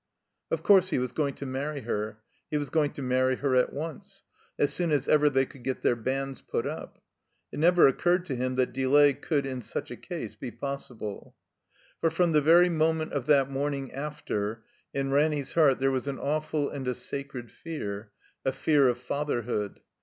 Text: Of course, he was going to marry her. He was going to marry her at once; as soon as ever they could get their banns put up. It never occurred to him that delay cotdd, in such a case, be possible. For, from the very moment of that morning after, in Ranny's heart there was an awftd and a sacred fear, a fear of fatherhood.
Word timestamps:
Of 0.49 0.63
course, 0.63 0.89
he 0.89 0.97
was 0.97 1.11
going 1.11 1.35
to 1.35 1.45
marry 1.45 1.81
her. 1.81 2.17
He 2.49 2.57
was 2.57 2.71
going 2.71 2.91
to 2.93 3.03
marry 3.03 3.35
her 3.35 3.53
at 3.55 3.71
once; 3.71 4.23
as 4.57 4.73
soon 4.73 4.89
as 4.91 5.07
ever 5.07 5.29
they 5.29 5.45
could 5.45 5.61
get 5.63 5.83
their 5.83 5.95
banns 5.95 6.41
put 6.41 6.65
up. 6.65 6.99
It 7.51 7.59
never 7.59 7.87
occurred 7.87 8.25
to 8.25 8.35
him 8.35 8.55
that 8.55 8.73
delay 8.73 9.13
cotdd, 9.13 9.45
in 9.45 9.61
such 9.61 9.91
a 9.91 9.95
case, 9.95 10.33
be 10.33 10.49
possible. 10.49 11.35
For, 11.99 12.09
from 12.09 12.31
the 12.31 12.41
very 12.41 12.67
moment 12.67 13.13
of 13.13 13.27
that 13.27 13.51
morning 13.51 13.93
after, 13.93 14.63
in 14.91 15.11
Ranny's 15.11 15.51
heart 15.53 15.77
there 15.77 15.91
was 15.91 16.07
an 16.07 16.17
awftd 16.17 16.73
and 16.73 16.87
a 16.87 16.95
sacred 16.95 17.51
fear, 17.51 18.09
a 18.43 18.51
fear 18.51 18.87
of 18.87 18.97
fatherhood. 18.97 19.81